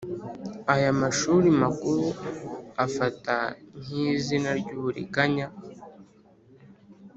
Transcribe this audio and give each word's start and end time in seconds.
Aya 0.73 0.91
mashuri 1.01 1.47
makuru 1.61 2.05
afata 2.85 3.35
nk’izina 3.81 4.51
ry’uburiganya 4.59 5.47